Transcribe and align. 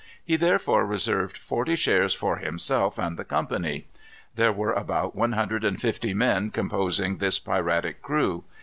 He 0.25 0.35
therefore 0.35 0.83
reserved 0.83 1.37
forty 1.37 1.75
shares 1.75 2.15
for 2.15 2.37
himself 2.37 2.97
and 2.97 3.17
the 3.19 3.23
company. 3.23 3.85
There 4.33 4.51
were 4.51 4.73
about 4.73 5.15
one 5.15 5.33
hundred 5.33 5.63
and 5.63 5.79
fifty 5.79 6.11
men 6.15 6.49
composing 6.49 7.17
this 7.17 7.37
piratic 7.37 8.01
crew. 8.01 8.43